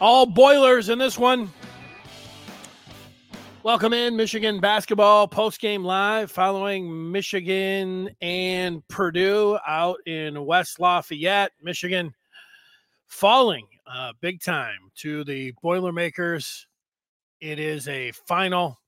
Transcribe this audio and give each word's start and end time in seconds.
All 0.00 0.24
Boilers 0.24 0.88
in 0.88 0.98
this 0.98 1.18
one. 1.18 1.52
Welcome 3.62 3.92
in 3.92 4.16
Michigan 4.16 4.58
basketball 4.58 5.28
post 5.28 5.60
game 5.60 5.84
live 5.84 6.30
following 6.30 7.12
Michigan 7.12 8.08
and 8.22 8.86
Purdue 8.88 9.58
out 9.66 9.98
in 10.06 10.46
West 10.46 10.80
Lafayette, 10.80 11.52
Michigan, 11.62 12.14
falling 13.08 13.66
uh, 13.86 14.14
big 14.22 14.40
time 14.40 14.90
to 14.96 15.22
the 15.24 15.52
Boilermakers. 15.62 16.66
It 17.42 17.58
is 17.58 17.86
a 17.86 18.12
final 18.12 18.80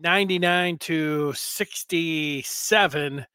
99 0.00 0.78
to 0.78 1.32
67 1.32 3.26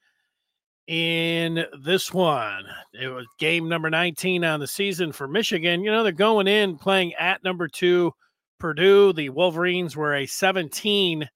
in 0.87 1.65
this 1.83 2.13
one. 2.13 2.63
It 2.93 3.07
was 3.07 3.25
game 3.39 3.67
number 3.67 3.89
19 3.89 4.43
on 4.43 4.59
the 4.59 4.67
season 4.67 5.11
for 5.11 5.27
Michigan. 5.27 5.83
You 5.83 5.91
know, 5.91 6.03
they're 6.03 6.13
going 6.13 6.47
in 6.47 6.77
playing 6.77 7.13
at 7.15 7.43
number 7.43 7.67
two, 7.67 8.13
Purdue. 8.59 9.13
The 9.13 9.29
Wolverines 9.29 9.95
were 9.95 10.15
a 10.15 10.25
17 10.25 11.29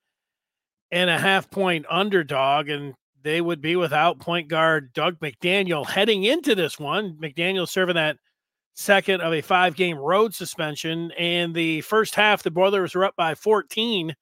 and 0.92 1.10
a 1.10 1.20
half 1.20 1.50
point 1.52 1.86
underdog, 1.90 2.70
and 2.70 2.94
they 3.24 3.42
would 3.42 3.62
be 3.62 3.76
without 3.76 4.20
point 4.20 4.48
guard 4.48 4.94
Dug 4.94 5.20
McDaniel 5.20 5.86
heading 5.86 6.24
into 6.24 6.56
this 6.56 6.80
one. 6.80 7.18
McDaniel 7.22 7.68
serving 7.68 7.96
that 7.96 8.18
second 8.74 9.22
of 9.22 9.34
a 9.34 9.42
five 9.42 9.76
game 9.76 9.98
road 9.98 10.34
suspension. 10.34 11.12
And 11.18 11.54
the 11.54 11.82
first 11.82 12.16
half, 12.16 12.44
the 12.44 12.52
Boilers 12.52 12.96
were 12.96 13.06
up 13.06 13.16
by 13.16 13.36
14, 13.36 14.16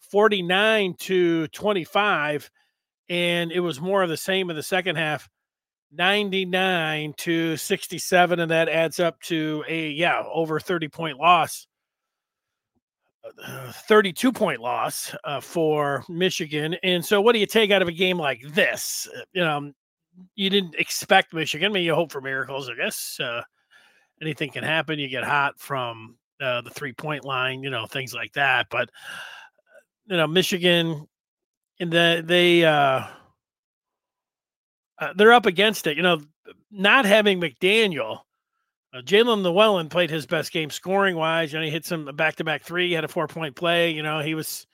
49 0.00 0.94
to 0.98 1.48
25 1.48 2.50
and 3.12 3.52
it 3.52 3.60
was 3.60 3.78
more 3.78 4.02
of 4.02 4.08
the 4.08 4.16
same 4.16 4.48
in 4.48 4.56
the 4.56 4.62
second 4.62 4.96
half 4.96 5.28
99 5.92 7.12
to 7.18 7.58
67 7.58 8.40
and 8.40 8.50
that 8.50 8.70
adds 8.70 8.98
up 8.98 9.20
to 9.20 9.62
a 9.68 9.90
yeah 9.90 10.24
over 10.32 10.58
30 10.58 10.88
point 10.88 11.18
loss 11.18 11.66
uh, 13.44 13.70
32 13.70 14.32
point 14.32 14.60
loss 14.60 15.14
uh, 15.24 15.40
for 15.40 16.02
michigan. 16.08 16.74
And 16.82 17.04
so 17.04 17.20
what 17.20 17.34
do 17.34 17.38
you 17.38 17.46
take 17.46 17.70
out 17.70 17.82
of 17.82 17.88
a 17.88 17.92
game 17.92 18.18
like 18.18 18.40
this? 18.54 19.06
Uh, 19.14 19.20
you 19.34 19.42
know 19.42 19.72
you 20.34 20.48
didn't 20.48 20.74
expect 20.76 21.34
michigan. 21.34 21.70
I 21.70 21.74
mean 21.74 21.84
you 21.84 21.94
hope 21.94 22.10
for 22.10 22.22
miracles 22.22 22.70
i 22.70 22.74
guess 22.74 23.20
uh, 23.20 23.42
anything 24.22 24.50
can 24.50 24.64
happen. 24.64 24.98
You 24.98 25.08
get 25.08 25.24
hot 25.24 25.60
from 25.60 26.16
uh, 26.40 26.62
the 26.62 26.70
three 26.70 26.94
point 26.94 27.26
line 27.26 27.62
you 27.62 27.68
know 27.68 27.84
things 27.84 28.14
like 28.14 28.32
that. 28.32 28.68
But 28.70 28.88
you 30.06 30.16
know 30.16 30.26
michigan 30.26 31.06
and 31.82 31.92
the, 31.92 32.22
they 32.24 32.64
uh, 32.64 33.04
uh, 34.98 35.12
they're 35.16 35.32
up 35.32 35.46
against 35.46 35.88
it. 35.88 35.96
You 35.96 36.04
know, 36.04 36.20
not 36.70 37.04
having 37.04 37.40
McDaniel, 37.40 38.20
uh, 38.94 39.00
Jaelin 39.00 39.42
Llewellyn 39.42 39.88
played 39.88 40.08
his 40.08 40.24
best 40.24 40.52
game 40.52 40.70
scoring 40.70 41.16
wise. 41.16 41.52
You 41.52 41.58
know, 41.58 41.64
he 41.64 41.72
hit 41.72 41.84
some 41.84 42.04
back 42.14 42.36
to 42.36 42.44
back 42.44 42.62
three, 42.62 42.92
had 42.92 43.04
a 43.04 43.08
four 43.08 43.26
point 43.26 43.56
play. 43.56 43.90
You 43.90 44.04
know, 44.04 44.20
he 44.20 44.36
was 44.36 44.64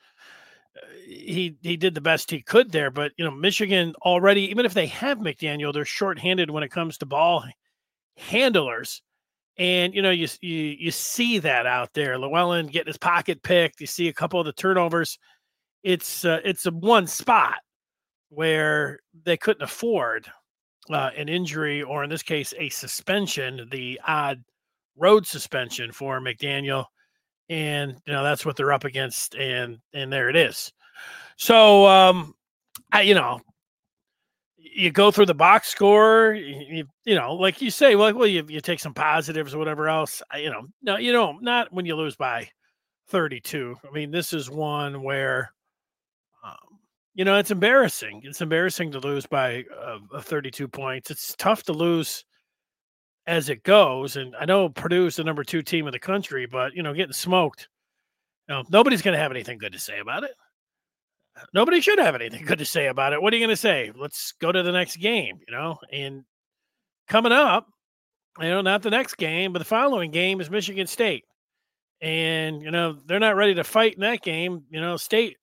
uh, 0.77 0.85
he 1.03 1.57
he 1.63 1.77
did 1.77 1.95
the 1.95 2.01
best 2.01 2.29
he 2.29 2.43
could 2.43 2.71
there. 2.71 2.91
But 2.91 3.11
you 3.17 3.25
know, 3.25 3.31
Michigan 3.31 3.95
already, 4.03 4.43
even 4.51 4.67
if 4.67 4.75
they 4.75 4.85
have 4.87 5.17
McDaniel, 5.17 5.73
they're 5.73 5.85
shorthanded 5.85 6.51
when 6.51 6.61
it 6.61 6.69
comes 6.69 6.99
to 6.99 7.07
ball 7.07 7.43
handlers. 8.17 9.01
And 9.57 9.95
you 9.95 10.03
know, 10.03 10.11
you 10.11 10.27
you 10.41 10.75
you 10.79 10.91
see 10.91 11.39
that 11.39 11.65
out 11.65 11.89
there. 11.95 12.19
Llewellyn 12.19 12.67
getting 12.67 12.91
his 12.91 12.99
pocket 12.99 13.41
picked. 13.41 13.81
You 13.81 13.87
see 13.87 14.09
a 14.09 14.13
couple 14.13 14.39
of 14.39 14.45
the 14.45 14.53
turnovers 14.53 15.17
it's 15.83 16.25
uh, 16.25 16.39
it's 16.43 16.65
a 16.65 16.71
one 16.71 17.07
spot 17.07 17.57
where 18.29 18.99
they 19.23 19.37
couldn't 19.37 19.63
afford 19.63 20.27
uh, 20.89 21.09
an 21.15 21.29
injury 21.29 21.81
or 21.81 22.03
in 22.03 22.09
this 22.09 22.23
case 22.23 22.53
a 22.57 22.69
suspension, 22.69 23.67
the 23.71 23.99
odd 24.07 24.43
road 24.97 25.25
suspension 25.25 25.91
for 25.91 26.19
McDaniel, 26.19 26.85
and 27.49 27.95
you 28.05 28.13
know 28.13 28.23
that's 28.23 28.45
what 28.45 28.55
they're 28.55 28.73
up 28.73 28.85
against, 28.85 29.35
and 29.35 29.77
and 29.93 30.11
there 30.11 30.29
it 30.29 30.35
is. 30.35 30.71
So 31.37 31.87
um, 31.87 32.33
I 32.91 33.01
you 33.01 33.13
know 33.13 33.39
you 34.79 34.91
go 34.91 35.11
through 35.11 35.25
the 35.25 35.33
box 35.33 35.67
score, 35.67 36.33
you, 36.33 36.85
you 37.05 37.15
know, 37.15 37.33
like 37.33 37.61
you 37.61 37.71
say, 37.71 37.95
well, 37.95 38.13
well, 38.13 38.27
you, 38.27 38.45
you 38.47 38.61
take 38.61 38.79
some 38.79 38.93
positives 38.93 39.53
or 39.53 39.57
whatever 39.57 39.89
else. 39.89 40.21
I, 40.31 40.37
you 40.37 40.49
know, 40.49 40.67
no, 40.81 40.97
you 40.97 41.11
know, 41.11 41.37
not 41.41 41.71
when 41.73 41.85
you 41.85 41.95
lose 41.95 42.15
by 42.15 42.49
32. 43.09 43.75
I 43.87 43.91
mean, 43.91 44.11
this 44.11 44.31
is 44.31 44.49
one 44.49 45.01
where 45.01 45.51
you 47.19 47.25
know, 47.25 47.35
it's 47.35 47.51
embarrassing. 47.51 48.21
It's 48.23 48.39
embarrassing 48.39 48.93
to 48.93 48.99
lose 48.99 49.25
by 49.25 49.65
uh, 49.77 50.21
32 50.21 50.69
points. 50.69 51.11
It's 51.11 51.35
tough 51.37 51.63
to 51.63 51.73
lose 51.73 52.23
as 53.27 53.49
it 53.49 53.63
goes. 53.63 54.15
And 54.15 54.33
I 54.39 54.45
know 54.45 54.69
Purdue's 54.69 55.17
the 55.17 55.25
number 55.25 55.43
two 55.43 55.61
team 55.61 55.85
in 55.85 55.91
the 55.91 55.99
country, 55.99 56.45
but, 56.45 56.73
you 56.73 56.81
know, 56.81 56.93
getting 56.93 57.11
smoked, 57.11 57.67
you 58.47 58.55
know, 58.55 58.63
nobody's 58.69 59.01
going 59.01 59.15
to 59.15 59.21
have 59.21 59.31
anything 59.31 59.57
good 59.57 59.73
to 59.73 59.79
say 59.79 59.99
about 59.99 60.23
it. 60.23 60.31
Nobody 61.53 61.81
should 61.81 61.99
have 61.99 62.15
anything 62.15 62.45
good 62.45 62.59
to 62.59 62.65
say 62.65 62.87
about 62.87 63.11
it. 63.11 63.21
What 63.21 63.33
are 63.33 63.35
you 63.35 63.45
going 63.45 63.53
to 63.53 63.61
say? 63.61 63.91
Let's 63.97 64.31
go 64.39 64.53
to 64.53 64.63
the 64.63 64.71
next 64.71 64.95
game, 64.95 65.41
you 65.45 65.53
know? 65.53 65.77
And 65.91 66.23
coming 67.09 67.33
up, 67.33 67.67
you 68.39 68.47
know, 68.47 68.61
not 68.61 68.81
the 68.81 68.91
next 68.91 69.17
game, 69.17 69.51
but 69.51 69.59
the 69.59 69.65
following 69.65 70.11
game 70.11 70.39
is 70.39 70.49
Michigan 70.49 70.87
State. 70.87 71.25
And, 71.99 72.61
you 72.61 72.71
know, 72.71 72.97
they're 73.07 73.19
not 73.19 73.35
ready 73.35 73.55
to 73.55 73.65
fight 73.65 73.95
in 73.95 73.99
that 74.03 74.21
game. 74.21 74.63
You 74.69 74.79
know, 74.79 74.95
State 74.95 75.35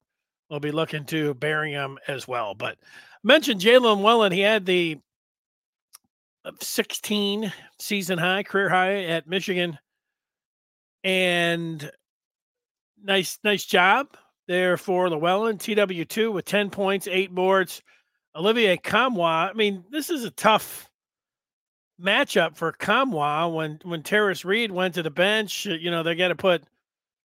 will 0.51 0.61
be 0.61 0.71
looking 0.71 1.05
to 1.07 1.34
Birmingham 1.34 1.99
as 2.09 2.27
well. 2.29 2.55
But 2.55 2.79
mentioned 3.23 3.61
Jaelin 3.61 4.03
Llewellyn, 4.03 4.33
he 4.33 4.41
had 4.41 4.67
the 4.67 4.99
uh, 6.45 6.53
16 6.61 7.53
season 7.79 8.19
high, 8.19 8.43
career 8.43 8.69
high 8.69 9.05
at 9.05 9.29
Michigan. 9.29 9.79
And 11.05 11.91
nice, 13.03 13.39
nice 13.45 13.65
job 13.65 14.17
there 14.47 14.77
for 14.77 15.09
Llewellyn. 15.09 15.59
TW2 15.59 16.33
with 16.33 16.45
10 16.45 16.71
points, 16.71 17.09
eight 17.11 17.34
boards. 17.34 17.83
Olivier 18.37 18.77
Nkamhoua. 18.77 19.51
I 19.51 19.53
mean, 19.55 19.84
this 19.91 20.11
is 20.11 20.25
a 20.25 20.31
tough 20.31 20.91
matchup 22.01 22.57
for 22.57 22.73
Nkamhoua 22.73 23.55
when 23.55 23.81
when 23.83 24.03
Tarris 24.03 24.45
Reed 24.45 24.71
went 24.71 24.95
to 24.95 25.03
the 25.03 25.11
bench. 25.11 25.65
You 25.65 25.91
know, 25.91 26.03
they 26.03 26.15
got 26.15 26.28
to 26.28 26.37
put 26.37 26.63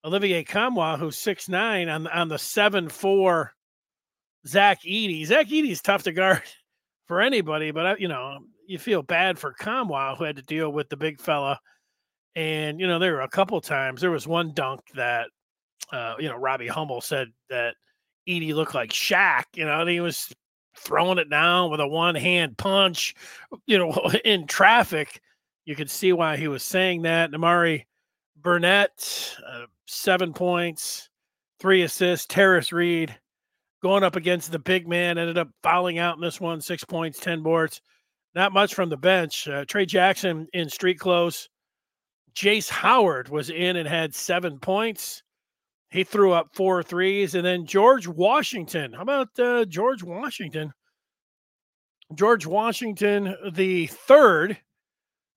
Olivier 0.03 0.43
Nkamhoua, 0.43 0.97
who's 0.97 1.17
six 1.17 1.47
nine 1.47 1.89
on 1.89 2.07
on 2.07 2.27
the 2.27 2.39
seven 2.39 2.89
four 2.89 3.53
Zach 4.47 4.81
Edey. 4.83 5.25
Zach 5.25 5.47
Edey's 5.47 5.81
tough 5.81 6.03
to 6.03 6.11
guard 6.11 6.41
for 7.07 7.21
anybody, 7.21 7.71
but 7.71 7.99
you 7.99 8.07
know 8.07 8.39
you 8.67 8.79
feel 8.79 9.01
bad 9.01 9.37
for 9.37 9.53
Nkamhoua 9.53 10.17
who 10.17 10.23
had 10.23 10.37
to 10.37 10.41
deal 10.41 10.71
with 10.71 10.89
the 10.89 10.97
big 10.97 11.19
fella. 11.19 11.59
And 12.35 12.79
you 12.79 12.87
know 12.87 12.99
there 12.99 13.13
were 13.13 13.21
a 13.21 13.29
couple 13.29 13.59
times. 13.61 14.01
There 14.01 14.11
was 14.11 14.27
one 14.27 14.53
dunk 14.53 14.81
that 14.95 15.27
uh, 15.91 16.15
you 16.19 16.29
know 16.29 16.37
Robbie 16.37 16.67
Hummel 16.67 17.01
said 17.01 17.27
that 17.49 17.75
Edey 18.27 18.53
looked 18.53 18.73
like 18.73 18.91
Shaq. 18.91 19.43
You 19.55 19.65
know, 19.65 19.81
and 19.81 19.89
he 19.89 19.99
was 19.99 20.33
throwing 20.77 21.17
it 21.17 21.29
down 21.29 21.69
with 21.69 21.79
a 21.79 21.87
one 21.87 22.15
hand 22.15 22.57
punch. 22.57 23.13
You 23.67 23.77
know, 23.77 24.11
in 24.25 24.47
traffic, 24.47 25.21
you 25.65 25.75
could 25.75 25.91
see 25.91 26.13
why 26.13 26.37
he 26.37 26.47
was 26.47 26.63
saying 26.63 27.03
that. 27.03 27.31
Nimari 27.31 27.85
Burnett, 28.41 29.35
uh, 29.47 29.65
seven 29.87 30.33
points, 30.33 31.09
three 31.59 31.83
assists. 31.83 32.27
Tarris 32.27 32.71
Reed 32.71 33.17
going 33.81 34.03
up 34.03 34.15
against 34.15 34.51
the 34.51 34.59
big 34.59 34.87
man, 34.87 35.17
ended 35.17 35.37
up 35.37 35.49
fouling 35.63 35.99
out 35.99 36.15
in 36.15 36.21
this 36.21 36.39
one, 36.39 36.61
six 36.61 36.83
points, 36.83 37.19
10 37.19 37.41
boards. 37.41 37.81
Not 38.33 38.53
much 38.53 38.73
from 38.73 38.89
the 38.89 38.97
bench. 38.97 39.47
Uh, 39.47 39.65
Tray 39.65 39.85
Jackson 39.85 40.47
in 40.53 40.69
street 40.69 40.99
clothes. 40.99 41.49
Jace 42.33 42.69
Howard 42.69 43.27
was 43.29 43.49
in 43.49 43.75
and 43.75 43.87
had 43.87 44.15
seven 44.15 44.57
points. 44.59 45.21
He 45.89 46.05
threw 46.05 46.31
up 46.31 46.55
four 46.55 46.81
threes. 46.81 47.35
And 47.35 47.45
then 47.45 47.65
George 47.65 48.07
Washington. 48.07 48.93
How 48.93 49.01
about 49.01 49.37
uh, 49.37 49.65
George 49.65 50.03
Washington? 50.03 50.71
George 52.15 52.45
Washington, 52.45 53.35
the 53.53 53.87
third 53.87 54.57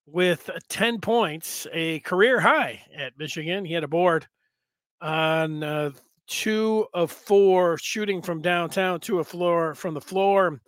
with 0.06 0.50
10 0.68 1.00
points, 1.00 1.66
a 1.72 2.00
career 2.00 2.40
high 2.40 2.82
at 2.96 3.18
Michigan. 3.18 3.64
He 3.64 3.72
had 3.72 3.84
a 3.84 3.88
board 3.88 4.26
on 5.00 5.62
uh, 5.62 5.90
two 6.26 6.86
of 6.94 7.10
four 7.10 7.78
shooting 7.78 8.22
from 8.22 8.42
downtown, 8.42 9.00
two 9.00 9.18
of 9.18 9.28
floor 9.28 9.74
from 9.74 9.94
the 9.94 10.00
floor, 10.00 10.60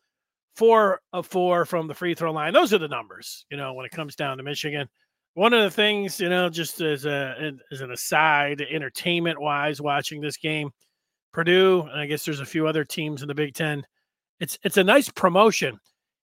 four 0.55 1.01
of 1.13 1.27
four 1.27 1.65
from 1.65 1.87
the 1.87 1.95
free 1.95 2.15
throw 2.15 2.33
line. 2.33 2.53
Those 2.53 2.73
are 2.73 2.79
the 2.79 2.89
numbers, 2.89 3.45
you 3.51 3.57
know, 3.57 3.75
when 3.75 3.87
it 3.87 3.93
comes 3.93 4.17
down 4.17 4.37
to 4.39 4.43
Michigan. 4.43 4.89
One 5.35 5.53
of 5.53 5.63
the 5.63 5.71
things, 5.71 6.19
you 6.19 6.31
know, 6.31 6.49
just 6.49 6.81
as 6.81 7.05
a 7.05 7.53
as 7.71 7.83
an 7.83 7.93
aside, 7.93 8.63
entertainment 8.63 9.41
wise, 9.41 9.83
watching 9.83 10.21
this 10.21 10.39
game, 10.39 10.71
Purdue, 11.33 11.83
and 11.91 12.01
I 12.01 12.07
guess 12.07 12.25
there's 12.25 12.41
a 12.41 12.47
few 12.47 12.67
other 12.67 12.85
teams 12.85 13.21
in 13.21 13.29
the 13.29 13.35
Big 13.35 13.53
Ten. 13.53 13.85
It's 14.41 14.59
it's 14.63 14.79
a 14.79 14.85
nice 14.85 15.11
promotion. 15.11 15.79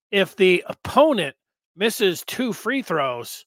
If 0.10 0.36
the 0.36 0.64
opponent 0.68 1.36
misses 1.76 2.24
two 2.26 2.54
free 2.54 2.82
throws, 2.82 3.46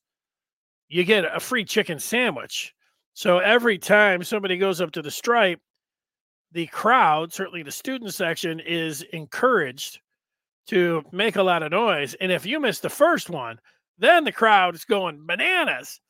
you 0.88 1.04
get 1.04 1.24
a 1.24 1.40
free 1.40 1.64
chicken 1.64 1.98
sandwich. 1.98 2.74
So 3.14 3.38
every 3.38 3.78
time 3.78 4.22
somebody 4.22 4.56
goes 4.58 4.80
up 4.80 4.92
to 4.92 5.02
the 5.02 5.10
stripe, 5.10 5.60
the 6.52 6.66
crowd, 6.66 7.32
certainly 7.32 7.62
the 7.62 7.72
student 7.72 8.14
section, 8.14 8.60
is 8.60 9.02
encouraged 9.12 10.00
to 10.68 11.02
make 11.12 11.36
a 11.36 11.42
lot 11.42 11.62
of 11.62 11.70
noise. 11.70 12.14
And 12.14 12.30
if 12.30 12.44
you 12.44 12.60
miss 12.60 12.80
the 12.80 12.90
first 12.90 13.30
one, 13.30 13.58
then 13.98 14.24
the 14.24 14.32
crowd 14.32 14.74
is 14.74 14.84
going 14.84 15.26
bananas 15.26 16.00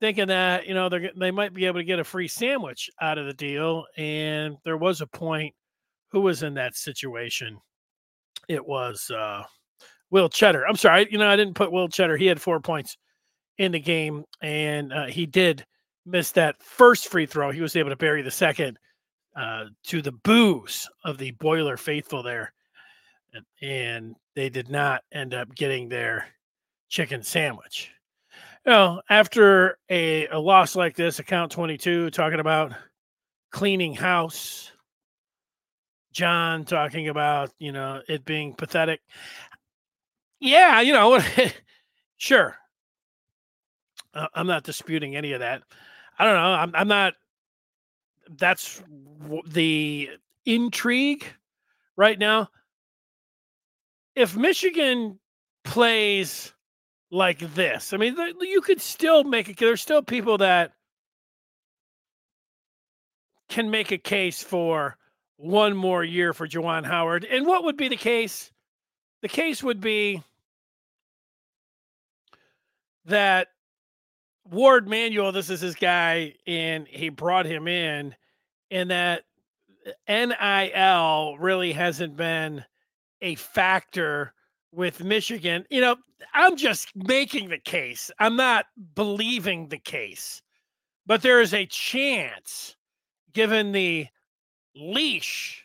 thinking 0.00 0.28
that 0.28 0.66
you 0.66 0.74
know 0.74 0.88
they 0.88 1.10
they 1.16 1.30
might 1.30 1.54
be 1.54 1.66
able 1.66 1.80
to 1.80 1.84
get 1.84 1.98
a 1.98 2.04
free 2.04 2.28
sandwich 2.28 2.90
out 3.00 3.18
of 3.18 3.26
the 3.26 3.34
deal. 3.34 3.84
And 3.96 4.56
there 4.64 4.76
was 4.76 5.00
a 5.00 5.06
point. 5.06 5.54
Who 6.10 6.22
was 6.22 6.42
in 6.42 6.54
that 6.54 6.74
situation? 6.74 7.58
It 8.48 8.64
was 8.64 9.10
uh, 9.10 9.42
Will 10.10 10.28
Tschetter. 10.28 10.62
I'm 10.68 10.76
sorry, 10.76 11.06
you 11.10 11.18
know 11.18 11.28
I 11.28 11.36
didn't 11.36 11.54
put 11.54 11.72
Will 11.72 11.88
Tschetter. 11.88 12.18
He 12.18 12.26
had 12.26 12.40
four 12.40 12.60
points 12.60 12.96
in 13.58 13.72
the 13.72 13.80
game, 13.80 14.24
and 14.40 14.92
uh, 14.92 15.06
he 15.06 15.26
did 15.26 15.64
miss 16.06 16.32
that 16.32 16.62
first 16.62 17.08
free 17.08 17.26
throw. 17.26 17.50
He 17.50 17.60
was 17.60 17.76
able 17.76 17.90
to 17.90 17.96
bury 17.96 18.22
the 18.22 18.30
second 18.30 18.78
uh, 19.36 19.66
to 19.84 20.02
the 20.02 20.12
boos 20.12 20.88
of 21.04 21.18
the 21.18 21.32
Boiler 21.32 21.76
faithful 21.76 22.22
there, 22.22 22.52
and, 23.32 23.44
and 23.60 24.16
they 24.34 24.48
did 24.48 24.68
not 24.68 25.02
end 25.12 25.34
up 25.34 25.54
getting 25.54 25.88
their 25.88 26.26
chicken 26.88 27.22
sandwich. 27.22 27.90
You 28.64 28.72
know, 28.72 29.02
after 29.08 29.78
a, 29.90 30.26
a 30.28 30.38
loss 30.38 30.74
like 30.76 30.96
this, 30.96 31.18
account 31.18 31.52
22 31.52 32.10
talking 32.10 32.40
about 32.40 32.72
cleaning 33.50 33.94
house, 33.94 34.72
John 36.12 36.64
talking 36.64 37.08
about, 37.08 37.50
you 37.58 37.72
know, 37.72 38.00
it 38.08 38.24
being 38.24 38.54
pathetic. 38.54 39.00
Yeah, 40.40 40.80
you 40.80 40.92
know, 40.92 41.20
sure. 42.16 42.56
Uh, 44.14 44.26
I'm 44.34 44.46
not 44.46 44.64
disputing 44.64 45.16
any 45.16 45.32
of 45.32 45.40
that. 45.40 45.62
I 46.18 46.24
don't 46.24 46.34
know. 46.34 46.40
I'm, 46.40 46.72
I'm 46.74 46.88
not. 46.88 47.14
That's 48.30 48.82
the 49.46 50.10
intrigue 50.44 51.24
right 51.96 52.18
now. 52.18 52.48
If 54.14 54.36
Michigan 54.36 55.18
plays 55.64 56.52
like 57.10 57.38
this. 57.54 57.92
I 57.92 57.96
mean, 57.96 58.16
you 58.40 58.60
could 58.60 58.80
still 58.80 59.24
make 59.24 59.48
it. 59.48 59.56
There's 59.56 59.82
still 59.82 60.02
people 60.02 60.38
that 60.38 60.72
can 63.48 63.70
make 63.70 63.92
a 63.92 63.98
case 63.98 64.42
for 64.42 64.96
one 65.36 65.76
more 65.76 66.04
year 66.04 66.32
for 66.32 66.46
Juwan 66.46 66.84
Howard. 66.84 67.24
And 67.24 67.46
what 67.46 67.64
would 67.64 67.76
be 67.76 67.88
the 67.88 67.96
case? 67.96 68.50
The 69.22 69.28
case 69.28 69.62
would 69.62 69.80
be 69.80 70.22
that 73.08 73.48
Warde 74.50 74.88
Manuel, 74.88 75.32
this 75.32 75.50
is 75.50 75.60
his 75.60 75.74
guy, 75.74 76.34
and 76.46 76.86
he 76.88 77.08
brought 77.08 77.46
him 77.46 77.68
in, 77.68 78.14
and 78.70 78.90
that 78.90 79.24
uh, 79.86 79.90
NIL 80.08 81.36
really 81.38 81.72
hasn't 81.72 82.16
been 82.16 82.64
a 83.20 83.34
factor 83.34 84.32
with 84.72 85.02
Michigan. 85.02 85.64
You 85.70 85.80
know, 85.80 85.96
I'm 86.34 86.56
just 86.56 86.94
making 86.94 87.48
the 87.48 87.58
case. 87.58 88.10
I'm 88.18 88.36
not 88.36 88.66
believing 88.94 89.68
the 89.68 89.78
case. 89.78 90.42
But 91.06 91.22
there 91.22 91.40
is 91.40 91.54
a 91.54 91.66
chance, 91.66 92.76
given 93.32 93.72
the 93.72 94.06
leash 94.74 95.64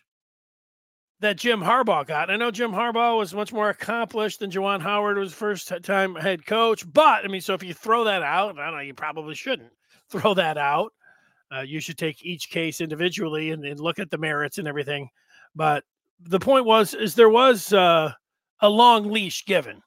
that 1.24 1.38
Jim 1.38 1.62
Harbaugh 1.62 2.06
got. 2.06 2.30
I 2.30 2.36
know 2.36 2.52
Jim 2.52 2.72
Harbaugh 2.72 3.18
was 3.18 3.34
much 3.34 3.54
more 3.54 3.70
accomplished 3.70 4.42
than 4.42 4.52
Juwan 4.52 4.82
Howard 4.82 5.18
was 5.18 5.34
first 5.34 5.72
time 5.82 6.16
head 6.16 6.46
coach. 6.46 6.84
But 6.92 7.24
I 7.24 7.30
mean, 7.30 7.40
so 7.40 7.54
if 7.54 7.64
you 7.64 7.74
throw 7.74 8.04
that 8.04 8.24
out, 8.24 8.60
I 8.60 8.66
don't 8.66 8.76
know, 8.76 8.82
you 8.82 8.94
probably 8.94 9.34
shouldn't 9.34 9.72
throw 10.10 10.34
that 10.34 10.58
out. 10.58 10.92
Uh, 11.50 11.62
you 11.62 11.80
should 11.80 11.98
take 11.98 12.26
each 12.26 12.50
case 12.50 12.82
individually 12.82 13.52
and, 13.52 13.64
and, 13.64 13.80
look 13.80 14.00
at 14.00 14.12
the 14.12 14.18
merits 14.18 14.58
and 14.58 14.68
everything. 14.68 15.08
But 15.56 15.84
the 16.20 16.40
point 16.40 16.66
was, 16.66 16.94
is 16.94 17.16
there 17.16 17.30
was 17.30 17.72
uh, 17.72 18.12
a 18.60 18.70
long 18.70 19.10
leash 19.10 19.46
given 19.46 19.82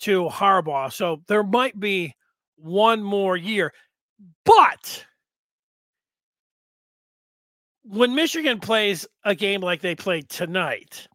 to 0.00 0.28
Harbaugh. 0.28 0.92
So 0.92 1.22
there 1.28 1.44
might 1.44 1.78
be 1.78 2.14
one 2.56 3.02
more 3.02 3.36
year. 3.36 3.72
But 4.44 5.04
when 7.84 8.14
Michigan 8.14 8.60
plays 8.60 9.06
a 9.24 9.34
game 9.34 9.60
like 9.60 9.80
they 9.80 9.94
played 9.94 10.28
tonight, 10.28 11.08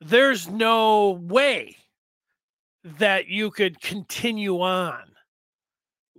there's 0.00 0.48
no 0.48 1.12
way 1.22 1.76
that 2.98 3.28
you 3.28 3.50
could 3.50 3.80
continue 3.80 4.60
on 4.60 5.02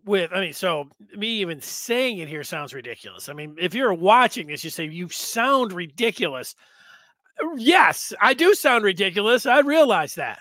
with 0.07 0.31
I 0.33 0.39
mean, 0.39 0.53
so 0.53 0.89
me 1.15 1.27
even 1.27 1.61
saying 1.61 2.19
it 2.19 2.27
here 2.29 2.43
sounds 2.43 2.73
ridiculous. 2.73 3.29
I 3.29 3.33
mean, 3.33 3.55
if 3.59 3.75
you're 3.75 3.93
watching 3.93 4.47
this, 4.47 4.63
you 4.63 4.69
say 4.69 4.85
you 4.85 5.09
sound 5.09 5.73
ridiculous. 5.73 6.55
Yes, 7.57 8.13
I 8.19 8.33
do 8.33 8.55
sound 8.55 8.83
ridiculous. 8.83 9.45
I 9.45 9.59
realize 9.59 10.15
that. 10.15 10.39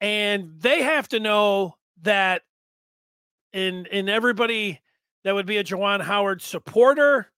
And 0.00 0.50
they 0.58 0.82
have 0.82 1.08
to 1.08 1.20
know 1.20 1.76
that 2.02 2.42
in 3.52 3.86
in 3.86 4.08
everybody 4.08 4.80
that 5.24 5.34
would 5.34 5.46
be 5.46 5.56
a 5.56 5.64
Juwan 5.64 6.02
Howard 6.02 6.42
supporter, 6.42 7.30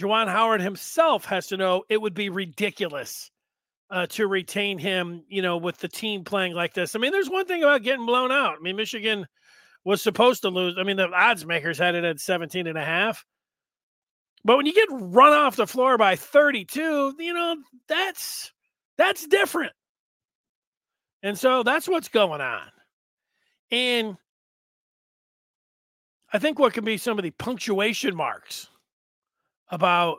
Juwan 0.00 0.28
Howard 0.28 0.60
himself 0.60 1.24
has 1.26 1.46
to 1.48 1.56
know 1.56 1.84
it 1.88 2.00
would 2.00 2.14
be 2.14 2.28
ridiculous 2.28 3.30
uh, 3.90 4.06
to 4.08 4.26
retain 4.26 4.78
him, 4.78 5.24
you 5.28 5.42
know, 5.42 5.56
with 5.56 5.78
the 5.78 5.88
team 5.88 6.24
playing 6.24 6.54
like 6.54 6.74
this. 6.74 6.96
I 6.96 6.98
mean, 6.98 7.12
there's 7.12 7.30
one 7.30 7.46
thing 7.46 7.62
about 7.62 7.82
getting 7.82 8.06
blown 8.06 8.32
out. 8.32 8.56
I 8.58 8.62
mean, 8.62 8.76
Michigan 8.76 9.26
was 9.84 10.02
supposed 10.02 10.42
to 10.42 10.48
lose. 10.48 10.76
I 10.78 10.82
mean, 10.82 10.96
the 10.96 11.08
odds 11.08 11.46
makers 11.46 11.78
had 11.78 11.94
it 11.94 12.04
at 12.04 12.18
17 12.18 12.66
and 12.66 12.78
a 12.78 12.84
half. 12.84 13.24
But 14.44 14.56
when 14.56 14.66
you 14.66 14.74
get 14.74 14.88
run 14.90 15.32
off 15.32 15.56
the 15.56 15.66
floor 15.66 15.96
by 15.96 16.16
32, 16.16 17.14
you 17.18 17.32
know, 17.32 17.56
that's 17.88 18.52
that's 18.98 19.26
different. 19.26 19.72
And 21.22 21.38
so 21.38 21.62
that's 21.62 21.88
what's 21.88 22.08
going 22.08 22.40
on. 22.40 22.68
And 23.70 24.16
I 26.32 26.38
think 26.38 26.58
what 26.58 26.74
can 26.74 26.84
be 26.84 26.98
some 26.98 27.18
of 27.18 27.22
the 27.22 27.30
punctuation 27.30 28.14
marks 28.14 28.68
about 29.70 30.18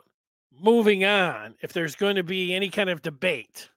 moving 0.60 1.04
on 1.04 1.54
if 1.60 1.72
there's 1.72 1.94
going 1.94 2.16
to 2.16 2.22
be 2.22 2.54
any 2.54 2.70
kind 2.70 2.90
of 2.90 3.02
debate. 3.02 3.70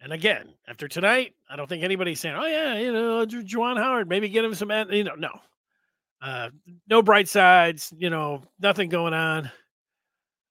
And 0.00 0.12
again, 0.12 0.52
after 0.68 0.88
tonight, 0.88 1.34
I 1.48 1.56
don't 1.56 1.68
think 1.68 1.82
anybody's 1.82 2.20
saying, 2.20 2.36
"Oh 2.36 2.46
yeah, 2.46 2.78
you 2.78 2.92
know, 2.92 3.24
Juwan 3.26 3.78
Howard, 3.78 4.08
maybe 4.08 4.28
get 4.28 4.44
him 4.44 4.54
some." 4.54 4.70
You 4.90 5.04
know, 5.04 5.14
no, 5.14 5.30
uh, 6.20 6.50
no 6.88 7.02
bright 7.02 7.28
sides, 7.28 7.92
you 7.96 8.10
know, 8.10 8.42
nothing 8.60 8.88
going 8.88 9.14
on. 9.14 9.50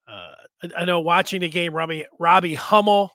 Uh, 0.07 0.33
I, 0.63 0.81
I 0.81 0.85
know 0.85 0.99
watching 0.99 1.41
the 1.41 1.49
game, 1.49 1.73
Robbie 1.73 2.05
Robbie 2.19 2.55
Hummel, 2.55 3.11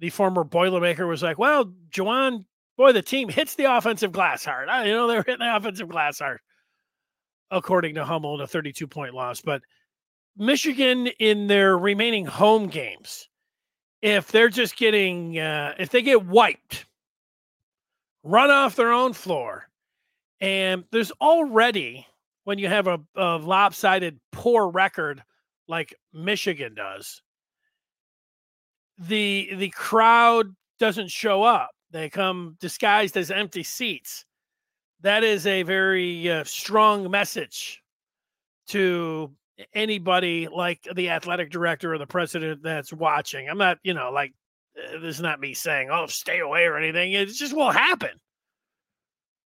the 0.00 0.10
former 0.10 0.44
Boilermaker, 0.44 1.06
was 1.08 1.22
like, 1.22 1.38
"Well, 1.38 1.72
Juwan, 1.90 2.44
boy, 2.76 2.92
the 2.92 3.02
team 3.02 3.28
hits 3.28 3.54
the 3.54 3.74
offensive 3.76 4.12
glass 4.12 4.44
hard. 4.44 4.68
I, 4.68 4.86
you 4.86 4.92
know, 4.92 5.06
they're 5.06 5.22
hitting 5.22 5.46
the 5.46 5.56
offensive 5.56 5.88
glass 5.88 6.18
hard." 6.18 6.40
According 7.52 7.96
to 7.96 8.04
Hummel, 8.04 8.36
in 8.36 8.40
a 8.42 8.46
32 8.46 8.86
point 8.86 9.14
loss, 9.14 9.40
but 9.40 9.62
Michigan 10.36 11.08
in 11.18 11.46
their 11.46 11.76
remaining 11.76 12.26
home 12.26 12.68
games, 12.68 13.28
if 14.02 14.32
they're 14.32 14.48
just 14.48 14.76
getting, 14.76 15.38
uh, 15.38 15.74
if 15.78 15.90
they 15.90 16.02
get 16.02 16.24
wiped, 16.24 16.86
run 18.22 18.50
off 18.50 18.76
their 18.76 18.92
own 18.92 19.12
floor, 19.12 19.68
and 20.40 20.84
there's 20.90 21.10
already, 21.20 22.06
when 22.44 22.58
you 22.58 22.68
have 22.68 22.86
a, 22.86 23.00
a 23.16 23.36
lopsided 23.36 24.18
poor 24.32 24.68
record 24.68 25.22
like 25.68 25.94
Michigan 26.12 26.74
does, 26.74 27.22
the 28.98 29.50
the 29.54 29.70
crowd 29.70 30.54
doesn't 30.78 31.10
show 31.10 31.42
up. 31.42 31.70
They 31.90 32.08
come 32.08 32.56
disguised 32.60 33.16
as 33.16 33.30
empty 33.30 33.62
seats. 33.62 34.24
That 35.00 35.24
is 35.24 35.46
a 35.46 35.62
very 35.62 36.30
uh, 36.30 36.44
strong 36.44 37.10
message 37.10 37.82
to 38.68 39.30
anybody 39.74 40.48
like 40.48 40.86
the 40.94 41.10
athletic 41.10 41.50
director 41.50 41.92
or 41.92 41.98
the 41.98 42.06
president 42.06 42.62
that's 42.62 42.92
watching. 42.92 43.48
I'm 43.48 43.58
not, 43.58 43.78
you 43.82 43.94
know, 43.94 44.10
like 44.10 44.32
uh, 44.78 44.98
this 45.00 45.16
is 45.16 45.22
not 45.22 45.40
me 45.40 45.54
saying, 45.54 45.88
"Oh, 45.90 46.06
stay 46.06 46.40
away" 46.40 46.64
or 46.64 46.76
anything. 46.76 47.12
It 47.12 47.26
just 47.28 47.54
will 47.54 47.70
happen. 47.70 48.10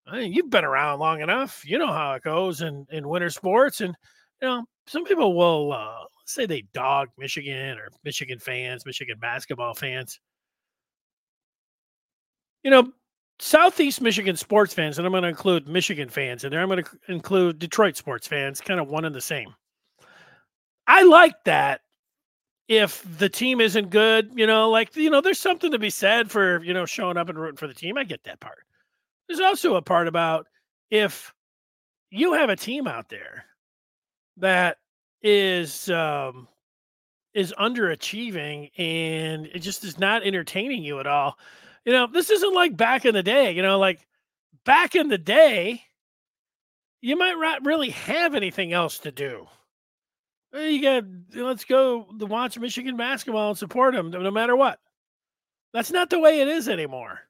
I 0.06 0.18
mean, 0.18 0.34
you've 0.34 0.50
been 0.50 0.66
around 0.66 1.00
long 1.00 1.22
enough. 1.22 1.64
You 1.66 1.78
know 1.78 1.92
how 1.92 2.14
it 2.14 2.24
goes 2.24 2.62
in 2.62 2.86
in 2.92 3.08
winter 3.08 3.30
sports, 3.30 3.82
and 3.82 3.96
you 4.42 4.48
know 4.48 4.66
some 4.88 5.06
people 5.06 5.36
will 5.36 5.74
uh, 5.74 6.06
say 6.26 6.46
they 6.46 6.64
dog 6.74 7.10
Michigan 7.18 7.78
or 7.78 7.90
Michigan 8.04 8.40
fans, 8.40 8.86
Michigan 8.86 9.18
basketball 9.20 9.74
fans. 9.74 10.20
You 12.64 12.72
know, 12.72 12.92
Southeast 13.40 14.02
Michigan 14.02 14.38
sports 14.38 14.74
fans, 14.74 14.98
and 14.98 15.06
I'm 15.06 15.12
going 15.12 15.24
to 15.24 15.30
include 15.30 15.68
Michigan 15.68 16.10
fans 16.10 16.44
in 16.44 16.52
there. 16.52 16.62
I'm 16.62 16.70
going 16.70 16.84
to 16.84 16.90
include 17.10 17.60
Detroit 17.60 17.98
sports 17.98 18.28
fans, 18.28 18.62
kind 18.62 18.80
of 18.80 18.88
one 18.88 19.06
and 19.06 19.14
the 19.14 19.22
same. 19.22 19.54
I 20.88 21.04
like 21.04 21.44
that 21.46 21.82
if 22.68 23.06
the 23.18 23.30
team 23.30 23.62
isn't 23.62 23.90
good, 23.90 24.32
you 24.36 24.48
know, 24.48 24.70
like, 24.70 24.96
you 24.96 25.10
know, 25.10 25.22
there's 25.22 25.40
something 25.40 25.72
to 25.72 25.80
be 25.80 25.90
said 25.90 26.32
for, 26.32 26.64
you 26.64 26.74
know, 26.74 26.86
showing 26.86 27.18
up 27.18 27.30
and 27.30 27.38
rooting 27.38 27.58
for 27.58 27.68
the 27.68 27.74
team. 27.74 27.98
I 27.98 28.04
get 28.04 28.24
that 28.24 28.40
part. 28.40 28.64
There's 29.28 29.40
also 29.40 29.76
a 29.76 29.82
part 29.82 30.08
about 30.08 30.48
if 30.90 31.34
you 32.10 32.34
have 32.34 32.50
a 32.50 32.56
team 32.56 32.88
out 32.88 33.10
there 33.10 33.46
that 34.38 34.78
is 35.22 35.90
um 35.90 36.48
is 37.34 37.54
underachieving 37.60 38.72
and 38.78 39.48
it 39.48 39.60
just 39.60 39.84
is 39.84 39.98
not 39.98 40.24
entertaining 40.24 40.84
you 40.84 41.00
at 41.00 41.08
all. 41.08 41.38
You 41.86 41.94
know, 41.94 42.08
this 42.08 42.30
isn't 42.30 42.54
like 42.54 42.78
back 42.78 43.06
in 43.06 43.14
the 43.14 43.24
day, 43.24 43.52
you 43.52 43.62
know, 43.62 43.80
like 43.80 44.06
back 44.66 44.96
in 44.96 45.08
the 45.10 45.18
day, 45.18 45.84
you 47.02 47.16
might 47.18 47.36
not 47.38 47.66
really 47.66 47.90
have 47.90 48.36
anything 48.36 48.74
else 48.74 49.00
to 49.00 49.12
do. 49.12 49.48
You 50.54 50.82
got 50.82 51.04
let's 51.36 51.66
go 51.66 52.06
to 52.20 52.26
watch 52.26 52.60
Michigan 52.60 52.96
basketball 52.96 53.50
and 53.50 53.58
support 53.58 53.96
them 53.96 54.12
no 54.12 54.30
matter 54.30 54.56
what. 54.56 54.80
That's 55.74 55.92
not 55.92 56.12
the 56.12 56.20
way 56.20 56.42
it 56.42 56.48
is 56.48 56.70
anymore. 56.70 57.22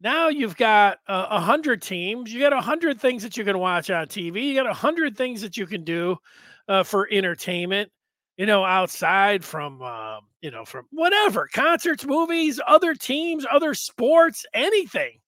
Now 0.00 0.28
you've 0.28 0.56
got 0.56 0.98
a 1.08 1.12
uh, 1.12 1.40
hundred 1.40 1.80
teams. 1.80 2.32
You 2.32 2.40
got 2.40 2.52
a 2.52 2.60
hundred 2.60 3.00
things 3.00 3.22
that 3.22 3.36
you 3.36 3.44
can 3.44 3.58
watch 3.58 3.90
on 3.90 4.06
TV. 4.06 4.44
You 4.44 4.54
got 4.54 4.68
a 4.70 4.74
hundred 4.74 5.16
things 5.16 5.40
that 5.40 5.56
you 5.56 5.66
can 5.66 5.82
do 5.82 6.16
uh, 6.68 6.82
for 6.82 7.08
entertainment. 7.10 7.90
You 8.36 8.46
know, 8.46 8.64
outside 8.64 9.44
from 9.44 9.80
uh, 9.82 10.20
you 10.42 10.50
know 10.50 10.64
from 10.64 10.86
whatever 10.90 11.48
concerts, 11.52 12.04
movies, 12.04 12.60
other 12.66 12.94
teams, 12.94 13.46
other 13.50 13.72
sports, 13.74 14.44
anything. 14.52 15.18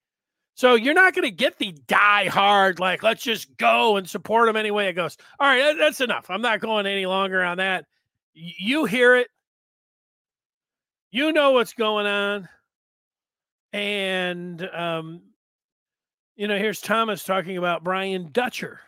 So 0.55 0.75
you're 0.75 0.95
not 0.95 1.15
going 1.15 1.25
to 1.25 1.35
get 1.35 1.59
the 1.59 1.75
die 1.87 2.27
hard 2.27 2.81
like 2.81 3.03
let's 3.03 3.23
just 3.23 3.57
go 3.57 3.97
and 3.97 4.09
support 4.09 4.47
them 4.47 4.57
any 4.57 4.71
way 4.71 4.89
it 4.89 4.93
goes. 4.93 5.17
All 5.39 5.49
right, 5.49 5.75
that's 5.79 6.01
enough. 6.01 6.27
I'm 6.29 6.43
not 6.43 6.61
going 6.61 6.87
any 6.87 7.07
longer 7.07 7.43
on 7.43 7.59
that. 7.59 7.87
You 8.35 8.85
hear 8.85 9.17
it. 9.17 9.29
You 11.11 11.33
know 11.33 11.53
what's 11.53 11.73
going 11.73 12.07
on. 12.07 12.49
And, 13.73 14.69
um, 14.73 15.23
you 16.37 16.49
know, 16.49 16.59
here's 16.59 16.81
Thomas 16.81 17.25
talking 17.25 17.57
about 17.57 17.85
Brian 17.85 18.31
Dutcher, 18.33 18.81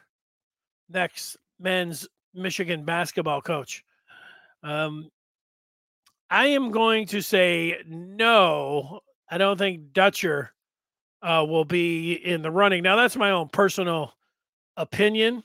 next 0.89 1.37
men's 1.59 2.07
Michigan 2.35 2.85
basketball 2.85 3.41
coach. 3.41 3.85
Um, 4.63 5.11
I 6.31 6.47
am 6.47 6.71
going 6.71 7.07
to 7.09 7.21
say 7.21 7.79
no. 7.87 9.01
I 9.31 9.39
don't 9.39 9.59
think 9.59 9.93
Dutcher 9.93 10.53
uh, 11.23 11.45
will 11.49 11.65
be 11.65 12.15
in 12.15 12.43
the 12.43 12.51
running. 12.51 12.83
Now, 12.83 12.97
that's 12.97 13.17
my 13.17 13.31
own 13.31 13.49
personal 13.49 14.13
opinion. 14.77 15.43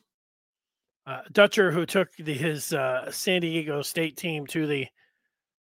Uh, 1.05 1.21
Dutcher, 1.31 1.71
who 1.71 1.85
took 1.85 2.13
the, 2.17 2.33
his 2.33 2.73
uh, 2.73 3.09
San 3.11 3.41
Diego 3.41 3.81
State 3.81 4.17
team 4.17 4.45
to 4.47 4.67
the 4.67 4.87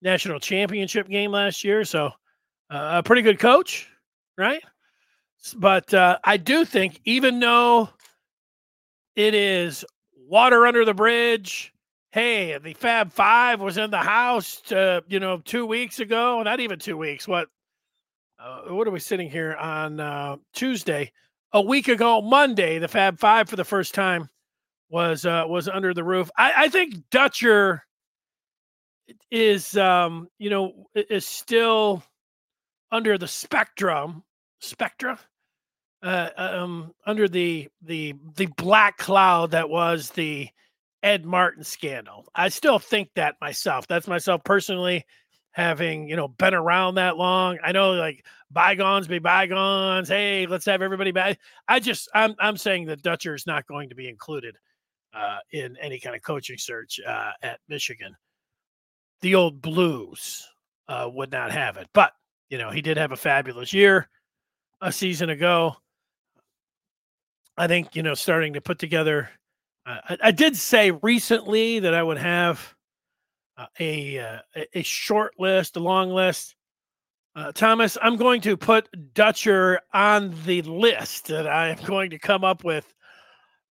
national 0.00 0.38
championship 0.38 1.08
game 1.08 1.32
last 1.32 1.64
year, 1.64 1.84
so 1.84 2.06
uh, 2.70 2.90
a 2.98 3.02
pretty 3.02 3.22
good 3.22 3.38
coach, 3.38 3.88
right? 4.38 4.62
But 5.56 5.92
uh, 5.92 6.18
I 6.22 6.36
do 6.36 6.64
think, 6.64 7.00
even 7.04 7.40
though 7.40 7.88
it 9.16 9.34
is 9.34 9.84
water 10.28 10.66
under 10.66 10.84
the 10.84 10.94
bridge, 10.94 11.72
hey, 12.12 12.56
the 12.58 12.74
Fab 12.74 13.12
Five 13.12 13.60
was 13.60 13.78
in 13.78 13.90
the 13.90 13.98
house, 13.98 14.60
to, 14.66 15.02
you 15.08 15.18
know, 15.18 15.38
two 15.38 15.66
weeks 15.66 15.98
ago, 15.98 16.42
not 16.42 16.60
even 16.60 16.78
two 16.78 16.96
weeks. 16.96 17.26
What? 17.26 17.48
Uh, 18.42 18.74
what 18.74 18.88
are 18.88 18.90
we 18.90 18.98
sitting 18.98 19.30
here 19.30 19.54
on 19.54 20.00
uh, 20.00 20.36
Tuesday? 20.52 21.12
A 21.52 21.60
week 21.60 21.86
ago, 21.86 22.20
Monday, 22.20 22.78
the 22.78 22.88
Fab 22.88 23.18
Five 23.18 23.48
for 23.48 23.54
the 23.56 23.64
first 23.64 23.94
time 23.94 24.28
was 24.88 25.24
uh, 25.24 25.44
was 25.46 25.68
under 25.68 25.94
the 25.94 26.02
roof. 26.02 26.28
I, 26.36 26.64
I 26.64 26.68
think 26.68 27.08
Dutcher 27.10 27.84
is, 29.30 29.76
um, 29.76 30.28
you 30.38 30.50
know, 30.50 30.88
is 30.94 31.26
still 31.26 32.02
under 32.90 33.16
the 33.16 33.28
spectrum 33.28 34.24
spectra 34.60 35.20
uh, 36.02 36.30
um, 36.36 36.92
under 37.06 37.28
the 37.28 37.68
the 37.82 38.14
the 38.34 38.46
black 38.56 38.96
cloud 38.96 39.52
that 39.52 39.68
was 39.70 40.10
the 40.10 40.48
Ed 41.04 41.24
Martin 41.24 41.62
scandal. 41.62 42.26
I 42.34 42.48
still 42.48 42.80
think 42.80 43.10
that 43.14 43.36
myself. 43.40 43.86
That's 43.86 44.08
myself 44.08 44.42
personally 44.42 45.04
having, 45.52 46.08
you 46.08 46.16
know, 46.16 46.28
been 46.28 46.54
around 46.54 46.96
that 46.96 47.16
long. 47.16 47.58
I 47.62 47.72
know 47.72 47.92
like 47.92 48.24
bygones 48.50 49.06
be 49.06 49.18
bygones. 49.18 50.08
Hey, 50.08 50.46
let's 50.46 50.66
have 50.66 50.82
everybody 50.82 51.12
back. 51.12 51.38
I 51.68 51.80
just 51.80 52.08
I'm 52.14 52.34
I'm 52.38 52.56
saying 52.56 52.86
that 52.86 53.02
Dutcher 53.02 53.34
is 53.34 53.46
not 53.46 53.66
going 53.66 53.88
to 53.90 53.94
be 53.94 54.08
included 54.08 54.56
uh, 55.14 55.38
in 55.52 55.76
any 55.80 55.98
kind 55.98 56.16
of 56.16 56.22
coaching 56.22 56.58
search 56.58 57.00
uh, 57.06 57.32
at 57.42 57.60
Michigan. 57.68 58.16
The 59.20 59.34
old 59.34 59.62
Blues 59.62 60.48
uh, 60.88 61.08
would 61.12 61.30
not 61.30 61.52
have 61.52 61.76
it, 61.76 61.88
but 61.92 62.12
you 62.50 62.58
know, 62.58 62.70
he 62.70 62.82
did 62.82 62.98
have 62.98 63.12
a 63.12 63.16
fabulous 63.16 63.72
year 63.72 64.08
a 64.82 64.92
season 64.92 65.30
ago. 65.30 65.76
I 67.56 67.66
think, 67.66 67.94
you 67.94 68.02
know, 68.02 68.14
starting 68.14 68.54
to 68.54 68.60
put 68.60 68.78
together. 68.78 69.30
Uh, 69.86 69.98
I, 70.10 70.18
I, 70.24 70.30
did 70.30 70.56
say 70.56 70.90
recently 70.90 71.78
that 71.80 71.94
I 71.94 72.02
would 72.02 72.18
have 72.18 72.74
uh, 73.56 73.66
a 73.78 74.18
uh, 74.18 74.38
a 74.74 74.82
short 74.82 75.34
list, 75.38 75.76
a 75.76 75.80
long 75.80 76.10
list. 76.10 76.54
Uh, 77.34 77.50
Thomas, 77.52 77.96
I'm 78.02 78.16
going 78.16 78.42
to 78.42 78.56
put 78.56 78.88
Dutcher 79.14 79.80
on 79.94 80.34
the 80.44 80.60
list 80.62 81.28
that 81.28 81.46
I 81.46 81.68
am 81.68 81.82
going 81.84 82.10
to 82.10 82.18
come 82.18 82.44
up 82.44 82.64
with 82.64 82.92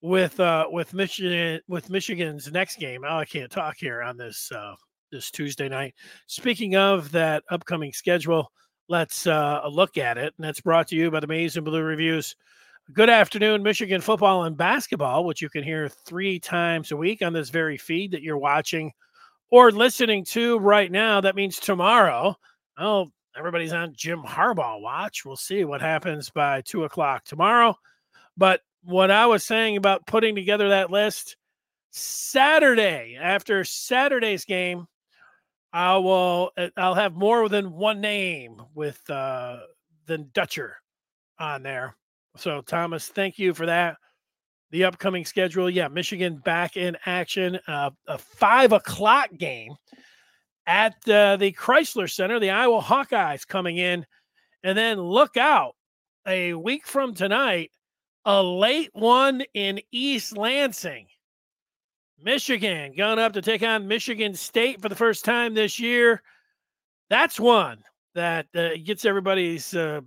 with 0.03 0.41
uh 0.41 0.67
with 0.71 0.95
Michigan 0.95 1.61
with 1.69 1.91
Michigan's 1.91 2.51
next 2.51 2.79
game. 2.79 3.03
Oh, 3.07 3.19
I 3.19 3.25
can't 3.25 3.51
talk 3.51 3.77
here 3.79 4.03
on 4.03 4.17
this 4.17 4.51
uh 4.51 4.75
this 5.13 5.31
Tuesday 5.31 5.69
night. 5.69 5.95
Speaking 6.27 6.77
of 6.77 7.11
that 7.13 7.43
upcoming 7.51 7.93
schedule, 7.93 8.51
let's 8.89 9.27
uh, 9.27 9.61
look 9.69 9.99
at 9.99 10.19
it. 10.19 10.35
And 10.37 10.45
that's 10.45 10.61
brought 10.61 10.89
to 10.89 10.97
you 10.97 11.11
by 11.11 11.21
the 11.21 11.51
and 11.57 11.65
Blue 11.65 11.83
Reviews. 11.83 12.37
Good 12.93 13.11
afternoon, 13.11 13.63
Michigan 13.63 14.01
football 14.01 14.45
and 14.45 14.57
basketball, 14.57 15.25
which 15.25 15.43
you 15.43 15.49
can 15.49 15.63
hear 15.63 15.89
three 15.89 16.41
times 16.41 16.91
a 16.91 16.97
week 16.97 17.23
on 17.23 17.33
this 17.33 17.51
very 17.51 17.77
feed 17.77 18.11
that 18.13 18.23
you're 18.23 18.39
watching 18.39 18.93
or 19.51 19.71
listening 19.71 20.25
to 20.25 20.59
right 20.59 20.91
now. 20.91 21.21
That 21.21 21.37
means 21.37 21.59
tomorrow. 21.59 22.37
Oh, 22.79 23.11
everybody's 23.37 23.73
on 23.73 23.95
Jim 23.97 24.23
Harbaugh 24.23 24.81
watch. 24.81 25.25
We'll 25.25 25.37
see 25.37 25.65
what 25.65 25.81
happens 25.81 26.31
by 26.31 26.63
two 26.63 26.85
o'clock 26.85 27.25
tomorrow. 27.25 27.77
But 28.37 28.61
what 28.83 29.11
I 29.11 29.27
was 29.27 29.45
saying 29.45 29.77
about 29.77 30.07
putting 30.07 30.35
together 30.35 30.71
that 30.71 30.91
list 30.91 31.37
Saturday 31.91 33.19
after 33.21 33.65
Saturday's 33.65 34.45
game, 34.45 34.87
I 35.73 35.97
will. 35.99 36.51
Uh, 36.57 36.69
I'll 36.77 36.95
have 36.95 37.15
more 37.15 37.49
than 37.49 37.73
one 37.73 38.01
name 38.01 38.61
with 38.75 38.99
uh, 39.11 39.59
than 40.07 40.31
Dutcher 40.33 40.77
on 41.39 41.63
there. 41.63 41.97
So 42.37 42.61
Thomas, 42.63 43.09
thank 43.09 43.39
you 43.39 43.55
for 43.55 43.67
that. 43.67 43.97
The 44.71 44.85
upcoming 44.85 45.25
schedule, 45.25 45.69
yeah, 45.69 45.89
Michigan 45.89 46.39
back 46.45 46.77
in 46.77 46.97
action. 47.07 47.59
Uh, 47.67 47.91
a 48.07 48.19
five 48.19 48.73
o'clock 48.73 49.31
game 49.37 49.75
at 50.67 50.95
uh, 51.09 51.37
the 51.37 51.53
Crisler 51.53 52.09
Center. 52.09 52.39
The 52.39 52.51
Iowa 52.51 52.81
Hawkeyes 52.81 53.47
coming 53.47 53.79
in, 53.79 54.07
and 54.63 54.79
then 54.79 55.01
look 55.01 55.37
out 55.37 55.75
a 56.27 56.55
week 56.55 56.87
from 56.87 57.15
tonight, 57.15 57.73
a 58.25 58.43
late 58.43 58.91
one 58.93 59.43
in 59.55 59.81
East 59.91 60.37
Lansing. 60.37 61.07
Michigan 62.23 62.93
going 62.97 63.19
up 63.19 63.33
to 63.33 63.43
take 63.43 63.63
on 63.63 63.89
Michigan 63.89 64.35
State 64.35 64.81
for 64.81 64.89
the 64.89 64.95
first 64.95 65.25
time 65.25 65.55
this 65.55 65.79
year. 65.79 66.23
That's 67.09 67.41
one 67.41 67.83
that 68.15 68.47
uh, 68.55 68.71
gets 68.85 69.05
everybody's 69.05 69.75
uh, 69.75 70.01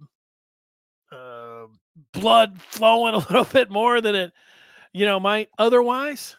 uh, 1.12 1.66
blood 2.12 2.62
flowing 2.62 3.14
a 3.16 3.18
little 3.18 3.46
bit 3.46 3.70
more 3.70 4.02
than 4.02 4.16
it, 4.16 4.34
you 4.94 5.06
know, 5.06 5.20
my 5.20 5.48
otherwise. 5.58 6.36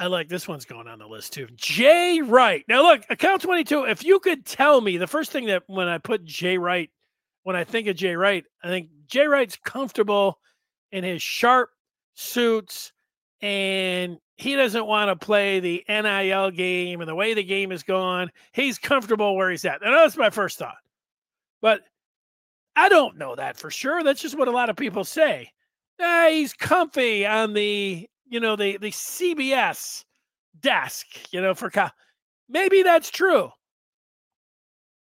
I 0.00 0.06
like 0.06 0.28
this 0.28 0.46
one's 0.46 0.64
going 0.64 0.86
on 0.86 1.00
the 1.00 1.08
list 1.08 1.32
too. 1.32 1.48
Jay 1.56 2.20
Wright. 2.20 2.64
Now 2.68 2.82
look, 2.82 3.02
account 3.10 3.42
22. 3.42 3.84
If 3.84 4.04
you 4.04 4.20
could 4.20 4.46
tell 4.46 4.80
me 4.80 4.96
the 4.96 5.08
first 5.08 5.32
thing 5.32 5.46
that 5.46 5.64
when 5.66 5.88
I 5.88 5.98
put 5.98 6.24
Jay 6.24 6.56
Wright, 6.56 6.90
when 7.42 7.56
I 7.56 7.64
think 7.64 7.88
of 7.88 7.96
Jay 7.96 8.14
Wright, 8.14 8.44
I 8.62 8.68
think 8.68 8.90
Jay 9.08 9.26
Wright's 9.26 9.56
comfortable 9.56 10.38
in 10.92 11.02
his 11.02 11.20
sharp 11.20 11.70
suits 12.14 12.92
and 13.40 14.18
he 14.36 14.54
doesn't 14.54 14.86
want 14.86 15.08
to 15.08 15.24
play 15.24 15.58
the 15.58 15.84
NIL 15.88 16.50
game 16.52 17.00
and 17.00 17.08
the 17.08 17.14
way 17.14 17.34
the 17.34 17.42
game 17.42 17.72
is 17.72 17.82
going. 17.82 18.30
He's 18.52 18.78
comfortable 18.78 19.36
where 19.36 19.50
he's 19.50 19.64
at. 19.64 19.82
And 19.84 19.92
that's 19.92 20.16
my 20.16 20.30
first 20.30 20.58
thought. 20.58 20.76
But 21.60 21.80
I 22.76 22.88
don't 22.88 23.18
know 23.18 23.34
that 23.34 23.56
for 23.56 23.70
sure. 23.70 24.04
That's 24.04 24.22
just 24.22 24.38
what 24.38 24.46
a 24.46 24.52
lot 24.52 24.70
of 24.70 24.76
people 24.76 25.02
say. 25.04 25.52
Ah, 26.00 26.28
he's 26.30 26.52
comfy 26.54 27.24
on 27.26 27.52
the, 27.52 28.08
you 28.26 28.40
know, 28.40 28.56
the 28.56 28.76
the 28.78 28.90
CBS 28.90 30.04
desk, 30.58 31.06
you 31.32 31.40
know, 31.40 31.54
for 31.54 31.70
co- 31.70 31.90
maybe 32.48 32.82
that's 32.82 33.10
true. 33.10 33.52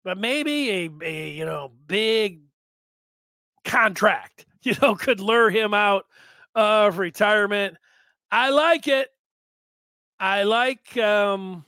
But 0.04 0.18
maybe 0.18 0.70
a, 0.70 0.90
a 1.02 1.30
you 1.30 1.44
know, 1.44 1.72
big 1.86 2.42
contract, 3.64 4.46
you 4.62 4.74
know, 4.80 4.94
could 4.94 5.20
lure 5.20 5.50
him 5.50 5.74
out 5.74 6.06
of 6.54 6.98
retirement. 6.98 7.76
I 8.30 8.50
like 8.50 8.88
it. 8.88 9.10
I 10.18 10.42
like 10.42 10.96
um, 10.96 11.64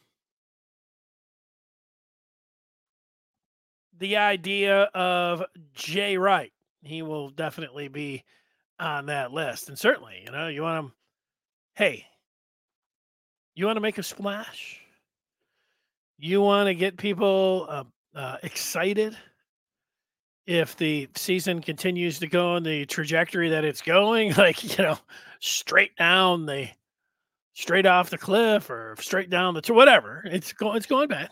the 3.99 4.17
idea 4.17 4.83
of 4.95 5.45
Jay 5.73 6.17
Wright. 6.17 6.53
He 6.83 7.03
will 7.03 7.31
definitely 7.31 7.89
be 7.89 8.25
on 8.79 9.07
that 9.07 9.33
list. 9.33 9.69
And 9.69 9.79
certainly, 9.79 10.23
you 10.25 10.31
know, 10.31 10.49
you 10.49 10.63
want 10.63 10.85
him, 10.85 10.93
hey, 11.75 12.07
you 13.55 13.67
want 13.67 13.77
to 13.77 13.81
make 13.81 13.99
a 13.99 14.03
splash? 14.03 14.81
You 16.19 16.41
want 16.41 16.69
to 16.69 16.75
get 16.75 16.97
people 16.97 17.67
uh, 17.69 17.85
uh, 18.15 18.37
excited 18.43 19.17
if 20.47 20.77
the 20.77 21.09
season 21.17 21.61
continues 21.61 22.19
to 22.21 22.27
go 22.27 22.57
in 22.57 22.63
the 22.63 22.87
trajectory 22.87 23.49
that 23.51 23.65
it's 23.65 23.83
going, 23.83 24.35
like, 24.37 24.63
you 24.79 24.85
know, 24.85 24.99
straight 25.41 25.97
down 25.97 26.47
the 26.47 26.69
straight 27.55 27.87
off 27.87 28.11
the 28.11 28.19
cliff 28.19 28.69
or 28.69 28.95
straight 29.01 29.31
down 29.31 29.55
the 29.55 29.73
whatever, 29.73 30.23
it's 30.27 30.53
going 30.53 30.77
it's 30.77 30.87
going 30.87 31.09
bad. 31.09 31.31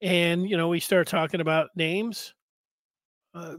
And 0.00 0.48
you 0.48 0.56
know, 0.56 0.68
we 0.68 0.80
start 0.80 1.08
talking 1.08 1.40
about 1.40 1.70
names. 1.74 2.34
Uh, 3.34 3.54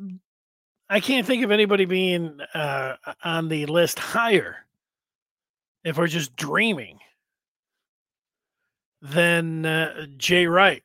I 0.90 1.00
can't 1.00 1.26
think 1.28 1.44
of 1.44 1.52
anybody 1.52 1.86
being 1.86 2.40
uh, 2.54 2.96
on 3.24 3.48
the 3.48 3.66
list 3.68 4.00
higher 4.00 4.66
if 5.84 5.98
we're 5.98 6.08
just 6.08 6.36
dreaming 6.36 7.00
than 9.02 9.66
uh, 9.66 10.08
Jay 10.18 10.48
Wright. 10.48 10.84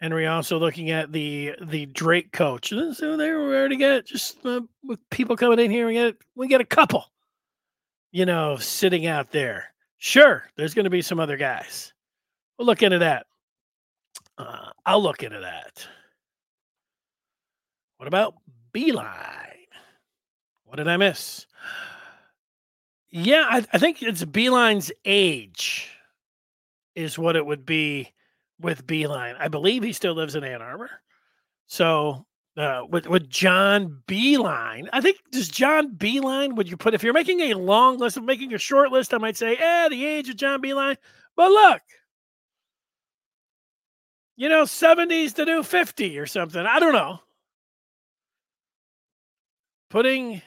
Henry 0.00 0.26
also 0.26 0.58
looking 0.58 0.90
at 0.90 1.12
the 1.12 1.54
the 1.60 1.86
Drake 1.86 2.32
coach. 2.32 2.70
So 2.70 3.16
there 3.16 3.38
we 3.38 3.54
already 3.54 3.76
got 3.76 4.06
just 4.06 4.38
uh, 4.46 4.62
people 5.10 5.36
coming 5.36 5.58
in 5.58 5.70
here. 5.70 5.86
We 5.86 5.94
get 5.94 6.16
we 6.34 6.48
get 6.48 6.62
a 6.62 6.66
couple, 6.66 7.04
you 8.10 8.24
know, 8.24 8.56
sitting 8.56 9.06
out 9.06 9.30
there. 9.30 9.74
Sure, 9.98 10.44
there's 10.56 10.72
going 10.72 10.84
to 10.84 10.90
be 10.90 11.02
some 11.02 11.20
other 11.20 11.36
guys. 11.36 11.92
We'll 12.56 12.64
look 12.64 12.82
into 12.82 13.00
that. 13.00 13.26
Uh, 14.38 14.70
I'll 14.86 15.02
look 15.02 15.22
into 15.22 15.40
that. 15.40 15.86
What 18.00 18.06
about 18.06 18.36
Beilein? 18.72 19.66
What 20.64 20.76
did 20.76 20.88
I 20.88 20.96
miss? 20.96 21.44
Yeah, 23.10 23.44
I, 23.46 23.66
I 23.74 23.76
think 23.76 24.02
it's 24.02 24.24
Beilein's 24.24 24.90
age 25.04 25.90
is 26.94 27.18
what 27.18 27.36
it 27.36 27.44
would 27.44 27.66
be 27.66 28.10
with 28.58 28.86
Beilein. 28.86 29.36
I 29.38 29.48
believe 29.48 29.82
he 29.82 29.92
still 29.92 30.14
lives 30.14 30.34
in 30.34 30.44
Ann 30.44 30.62
Arbor. 30.62 30.88
So 31.66 32.24
uh, 32.56 32.84
with 32.88 33.06
with 33.06 33.28
John 33.28 34.00
Beilein, 34.06 34.88
I 34.94 35.02
think 35.02 35.18
does 35.30 35.48
John 35.50 35.94
Beilein 35.94 36.56
would 36.56 36.70
you 36.70 36.78
put 36.78 36.94
if 36.94 37.02
you're 37.02 37.12
making 37.12 37.40
a 37.40 37.54
long 37.54 37.98
list 37.98 38.16
of 38.16 38.24
making 38.24 38.54
a 38.54 38.58
short 38.58 38.90
list, 38.90 39.12
I 39.12 39.18
might 39.18 39.36
say, 39.36 39.56
eh, 39.56 39.90
the 39.90 40.06
age 40.06 40.30
of 40.30 40.36
John 40.36 40.62
Beilein. 40.62 40.96
But 41.36 41.50
look, 41.50 41.82
you 44.36 44.48
know, 44.48 44.62
70s 44.62 45.34
to 45.34 45.44
do 45.44 45.62
50 45.62 46.18
or 46.18 46.24
something. 46.24 46.64
I 46.64 46.80
don't 46.80 46.94
know. 46.94 47.20
Putting 49.90 50.40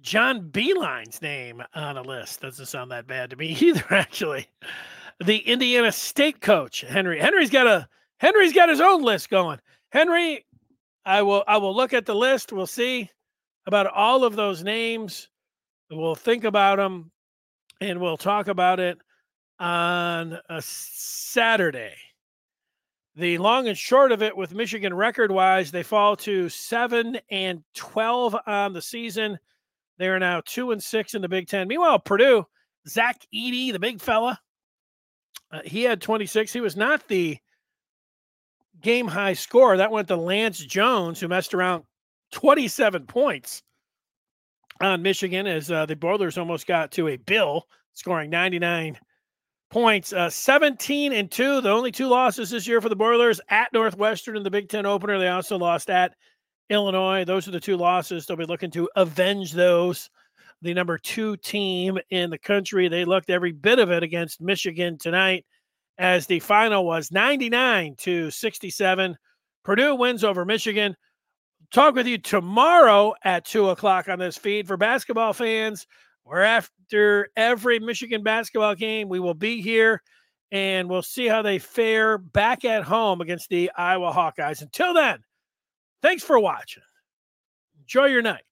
John 0.00 0.50
Beilein's 0.50 1.20
name 1.20 1.62
on 1.74 1.96
a 1.98 2.02
list 2.02 2.40
doesn't 2.40 2.66
sound 2.66 2.90
that 2.90 3.06
bad 3.06 3.30
to 3.30 3.36
me 3.36 3.48
either, 3.60 3.84
actually 3.90 4.48
the 5.24 5.38
Indiana 5.38 5.92
State 5.92 6.40
coach, 6.40 6.80
Henry. 6.82 7.18
Henry's 7.18 7.50
got 7.50 7.66
a 7.66 7.88
Henry's 8.18 8.52
got 8.52 8.68
his 8.68 8.80
own 8.80 9.02
list 9.02 9.30
going. 9.30 9.58
Henry, 9.90 10.44
I 11.04 11.22
will 11.22 11.44
I 11.46 11.58
will 11.58 11.74
look 11.74 11.92
at 11.92 12.06
the 12.06 12.14
list. 12.14 12.52
We'll 12.52 12.66
see 12.66 13.10
about 13.66 13.86
all 13.86 14.24
of 14.24 14.36
those 14.36 14.62
names. 14.62 15.28
We'll 15.90 16.14
think 16.14 16.44
about 16.44 16.76
them 16.76 17.10
and 17.80 18.00
we'll 18.00 18.16
talk 18.16 18.48
about 18.48 18.80
it 18.80 18.98
on 19.58 20.38
a 20.48 20.62
Saturday. 20.62 21.94
The 23.14 23.36
long 23.38 23.68
and 23.68 23.76
short 23.76 24.10
of 24.10 24.22
it 24.22 24.36
with 24.36 24.54
Michigan 24.54 24.94
record 24.94 25.30
wise, 25.30 25.70
they 25.70 25.82
fall 25.82 26.16
to 26.16 26.48
7 26.48 27.18
and 27.30 27.62
12 27.74 28.36
on 28.46 28.72
the 28.72 28.80
season. 28.80 29.38
They 29.98 30.08
are 30.08 30.18
now 30.18 30.40
2 30.46 30.70
and 30.70 30.82
6 30.82 31.14
in 31.14 31.20
the 31.20 31.28
Big 31.28 31.46
10. 31.46 31.68
Meanwhile, 31.68 31.98
Purdue, 31.98 32.46
Zach 32.88 33.20
Edey, 33.34 33.70
the 33.70 33.78
big 33.78 34.00
fella, 34.00 34.40
uh, 35.50 35.60
he 35.64 35.82
had 35.82 36.00
26. 36.00 36.52
He 36.52 36.60
was 36.60 36.76
not 36.76 37.06
the 37.06 37.38
game 38.80 39.06
high 39.06 39.34
score. 39.34 39.76
That 39.76 39.90
went 39.90 40.08
to 40.08 40.16
Lance 40.16 40.58
Jones, 40.58 41.20
who 41.20 41.28
messed 41.28 41.52
around 41.52 41.84
27 42.32 43.06
points 43.06 43.62
on 44.80 45.02
Michigan 45.02 45.46
as 45.46 45.70
uh, 45.70 45.84
the 45.84 45.94
Boilers 45.94 46.38
almost 46.38 46.66
got 46.66 46.90
to 46.92 47.08
a 47.08 47.16
bill, 47.18 47.68
scoring 47.92 48.30
99 48.30 48.98
points. 49.72 50.12
Uh, 50.12 50.30
17 50.30 51.12
and 51.12 51.30
2, 51.30 51.62
the 51.62 51.70
only 51.70 51.90
two 51.90 52.06
losses 52.06 52.50
this 52.50 52.68
year 52.68 52.80
for 52.80 52.90
the 52.90 52.96
Boilers 52.96 53.40
at 53.48 53.72
Northwestern 53.72 54.36
in 54.36 54.42
the 54.42 54.50
Big 54.50 54.68
Ten 54.68 54.86
opener. 54.86 55.18
They 55.18 55.28
also 55.28 55.58
lost 55.58 55.90
at 55.90 56.14
Illinois. 56.70 57.24
Those 57.24 57.48
are 57.48 57.52
the 57.52 57.58
two 57.58 57.76
losses. 57.76 58.26
They'll 58.26 58.36
be 58.36 58.44
looking 58.44 58.70
to 58.72 58.88
avenge 58.94 59.52
those 59.52 60.10
the 60.60 60.74
number 60.74 60.96
two 60.96 61.36
team 61.38 61.98
in 62.10 62.30
the 62.30 62.38
country. 62.38 62.86
They 62.86 63.04
looked 63.04 63.30
every 63.30 63.50
bit 63.50 63.80
of 63.80 63.90
it 63.90 64.04
against 64.04 64.40
Michigan 64.40 64.96
tonight 64.96 65.44
as 65.98 66.26
the 66.26 66.38
final 66.38 66.86
was 66.86 67.10
99 67.10 67.96
to 67.98 68.30
67. 68.30 69.16
Purdue 69.64 69.96
wins 69.96 70.22
over 70.22 70.44
Michigan. 70.44 70.94
Talk 71.72 71.94
with 71.94 72.06
you 72.06 72.18
tomorrow 72.18 73.14
at 73.24 73.44
two 73.44 73.70
o'clock 73.70 74.08
on 74.08 74.18
this 74.18 74.36
feed 74.36 74.68
for 74.68 74.76
basketball 74.76 75.32
fans. 75.32 75.86
Where 76.24 76.42
after 76.42 77.28
every 77.36 77.78
Michigan 77.78 78.22
basketball 78.22 78.74
game, 78.74 79.08
we 79.08 79.20
will 79.20 79.34
be 79.34 79.60
here 79.60 80.02
and 80.52 80.88
we'll 80.88 81.02
see 81.02 81.26
how 81.26 81.42
they 81.42 81.58
fare 81.58 82.18
back 82.18 82.64
at 82.64 82.84
home 82.84 83.20
against 83.20 83.48
the 83.48 83.70
Iowa 83.76 84.12
Hawkeyes. 84.12 84.62
Until 84.62 84.94
then, 84.94 85.18
thanks 86.02 86.22
for 86.22 86.38
watching. 86.38 86.82
Enjoy 87.80 88.06
your 88.06 88.22
night. 88.22 88.42